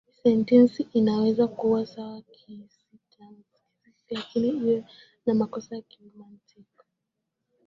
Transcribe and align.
Sentensi 0.23 0.87
inaweza 0.93 1.47
kuwa 1.47 1.85
sawa 1.85 2.21
kisintaksia 2.21 3.27
lakini 4.09 4.47
iwe 4.47 4.83
na 5.25 5.33
makosa 5.33 5.75
ya 5.75 5.81
kimantiki. 5.81 6.83